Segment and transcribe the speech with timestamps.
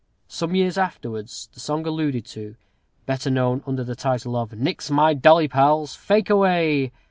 [0.27, 2.55] Some years afterwards, the song alluded to,
[3.05, 6.91] better known under the title of "_Nix My Dolly, Pals, Fake Away!